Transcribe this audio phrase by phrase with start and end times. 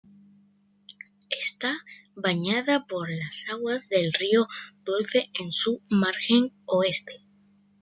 [1.29, 1.77] Está
[2.15, 4.47] bañada por las aguas del río
[4.83, 7.21] Dulce en su margen oeste.